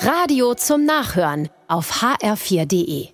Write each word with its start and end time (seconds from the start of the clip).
Radio 0.00 0.54
zum 0.54 0.84
Nachhören 0.84 1.48
auf 1.66 2.02
hr4.de. 2.02 3.08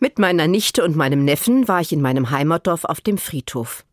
Mit 0.00 0.18
meiner 0.18 0.46
Nichte 0.46 0.84
und 0.84 0.94
meinem 0.94 1.24
Neffen 1.24 1.66
war 1.66 1.80
ich 1.80 1.92
in 1.92 2.02
meinem 2.02 2.30
Heimatdorf 2.30 2.84
auf 2.84 3.00
dem 3.00 3.16
Friedhof. 3.16 3.86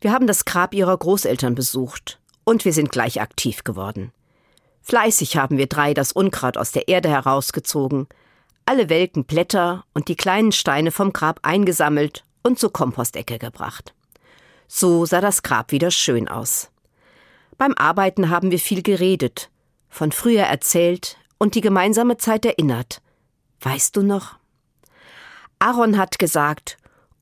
Wir 0.00 0.12
haben 0.12 0.28
das 0.28 0.44
Grab 0.44 0.74
ihrer 0.74 0.96
Großeltern 0.96 1.56
besucht 1.56 2.20
und 2.44 2.64
wir 2.64 2.72
sind 2.72 2.92
gleich 2.92 3.20
aktiv 3.20 3.64
geworden. 3.64 4.12
Fleißig 4.82 5.36
haben 5.36 5.58
wir 5.58 5.66
drei 5.66 5.92
das 5.92 6.12
Unkraut 6.12 6.56
aus 6.56 6.70
der 6.70 6.86
Erde 6.86 7.08
herausgezogen, 7.08 8.06
alle 8.64 8.88
welken 8.88 9.24
Blätter 9.24 9.84
und 9.92 10.06
die 10.06 10.16
kleinen 10.16 10.52
Steine 10.52 10.92
vom 10.92 11.12
Grab 11.12 11.40
eingesammelt 11.42 12.22
und 12.44 12.60
zur 12.60 12.72
Kompostecke 12.72 13.40
gebracht. 13.40 13.92
So 14.68 15.04
sah 15.04 15.20
das 15.20 15.42
Grab 15.42 15.72
wieder 15.72 15.90
schön 15.90 16.28
aus. 16.28 16.70
Beim 17.58 17.74
Arbeiten 17.74 18.30
haben 18.30 18.52
wir 18.52 18.60
viel 18.60 18.82
geredet, 18.82 19.50
von 19.88 20.12
früher 20.12 20.44
erzählt 20.44 21.16
und 21.38 21.54
die 21.54 21.60
gemeinsame 21.60 22.16
Zeit 22.16 22.44
erinnert. 22.44 23.02
Weißt 23.60 23.96
du 23.96 24.02
noch? 24.02 24.36
Aaron 25.58 25.96
hat 25.96 26.18
gesagt, 26.18 26.76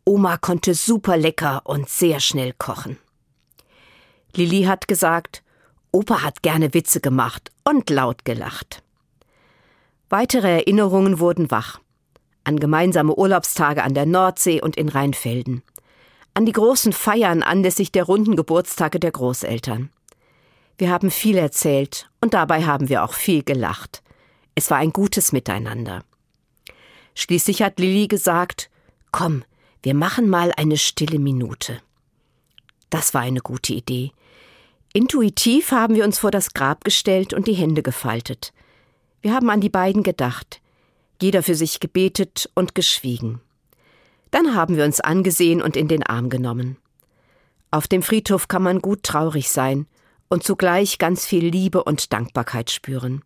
Oma 0.04 0.36
konnte 0.36 0.74
super 0.74 1.16
lecker 1.16 1.62
und 1.64 1.88
sehr 1.88 2.20
schnell 2.20 2.52
kochen. 2.52 2.98
Lilly 4.34 4.64
hat 4.64 4.88
gesagt, 4.88 5.42
Opa 5.92 6.22
hat 6.22 6.42
gerne 6.42 6.74
Witze 6.74 7.00
gemacht 7.00 7.50
und 7.64 7.88
laut 7.88 8.24
gelacht. 8.24 8.82
Weitere 10.10 10.58
Erinnerungen 10.58 11.20
wurden 11.20 11.50
wach. 11.50 11.80
An 12.44 12.60
gemeinsame 12.60 13.16
Urlaubstage 13.16 13.82
an 13.82 13.94
der 13.94 14.06
Nordsee 14.06 14.60
und 14.60 14.76
in 14.76 14.88
Rheinfelden. 14.88 15.62
An 16.34 16.44
die 16.44 16.52
großen 16.52 16.92
Feiern 16.92 17.42
anlässlich 17.42 17.92
der 17.92 18.04
runden 18.04 18.36
Geburtstage 18.36 19.00
der 19.00 19.12
Großeltern. 19.12 19.90
Wir 20.76 20.90
haben 20.90 21.10
viel 21.10 21.38
erzählt 21.38 22.10
und 22.20 22.34
dabei 22.34 22.64
haben 22.64 22.88
wir 22.88 23.04
auch 23.04 23.14
viel 23.14 23.42
gelacht. 23.42 24.03
Es 24.54 24.70
war 24.70 24.78
ein 24.78 24.92
gutes 24.92 25.32
Miteinander. 25.32 26.04
Schließlich 27.14 27.62
hat 27.62 27.78
Lilly 27.78 28.08
gesagt, 28.08 28.70
komm, 29.12 29.44
wir 29.82 29.94
machen 29.94 30.28
mal 30.28 30.52
eine 30.56 30.76
stille 30.76 31.18
Minute. 31.18 31.80
Das 32.90 33.14
war 33.14 33.22
eine 33.22 33.40
gute 33.40 33.72
Idee. 33.72 34.12
Intuitiv 34.92 35.72
haben 35.72 35.96
wir 35.96 36.04
uns 36.04 36.18
vor 36.18 36.30
das 36.30 36.54
Grab 36.54 36.84
gestellt 36.84 37.34
und 37.34 37.48
die 37.48 37.54
Hände 37.54 37.82
gefaltet. 37.82 38.52
Wir 39.22 39.34
haben 39.34 39.50
an 39.50 39.60
die 39.60 39.70
beiden 39.70 40.02
gedacht, 40.02 40.60
jeder 41.20 41.42
für 41.42 41.54
sich 41.54 41.80
gebetet 41.80 42.48
und 42.54 42.74
geschwiegen. 42.74 43.40
Dann 44.30 44.54
haben 44.54 44.76
wir 44.76 44.84
uns 44.84 45.00
angesehen 45.00 45.62
und 45.62 45.76
in 45.76 45.88
den 45.88 46.02
Arm 46.02 46.28
genommen. 46.28 46.76
Auf 47.70 47.88
dem 47.88 48.02
Friedhof 48.02 48.46
kann 48.46 48.62
man 48.62 48.80
gut 48.80 49.02
traurig 49.02 49.50
sein 49.50 49.86
und 50.28 50.44
zugleich 50.44 50.98
ganz 50.98 51.26
viel 51.26 51.46
Liebe 51.46 51.82
und 51.82 52.12
Dankbarkeit 52.12 52.70
spüren. 52.70 53.24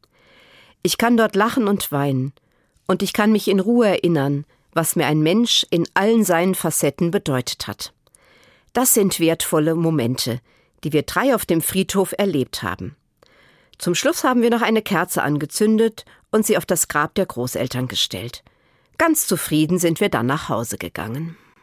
Ich 0.89 0.97
kann 0.97 1.19
dort 1.19 1.37
lachen 1.37 1.69
und 1.69 1.93
weinen, 1.93 2.33
und 2.87 3.03
ich 3.03 3.13
kann 3.13 3.31
mich 3.31 3.47
in 3.49 3.61
Ruhe 3.61 3.89
erinnern, 3.89 4.47
was 4.73 4.97
mir 4.97 5.05
ein 5.05 5.21
Mensch 5.21 5.67
in 5.69 5.87
allen 5.93 6.25
seinen 6.25 6.55
Facetten 6.55 7.11
bedeutet 7.11 7.67
hat. 7.67 7.93
Das 8.73 8.95
sind 8.95 9.21
wertvolle 9.21 9.75
Momente, 9.75 10.41
die 10.85 10.95
wir 10.95 11.03
drei 11.03 11.35
auf 11.35 11.45
dem 11.45 11.61
Friedhof 11.61 12.15
erlebt 12.17 12.63
haben. 12.63 12.97
Zum 13.77 13.95
Schluss 13.95 14.25
haben 14.25 14.41
wir 14.41 14.49
noch 14.49 14.63
eine 14.63 14.81
Kerze 14.81 15.23
angezündet 15.23 16.07
und 16.31 16.47
sie 16.47 16.57
auf 16.57 16.65
das 16.65 16.89
Grab 16.89 17.15
der 17.17 17.27
Großeltern 17.27 17.87
gestellt. 17.87 18.43
Ganz 18.97 19.27
zufrieden 19.27 19.79
sind 19.79 20.01
wir 20.01 20.09
dann 20.09 20.25
nach 20.25 20.49
Hause 20.49 20.79
gegangen. 20.79 21.37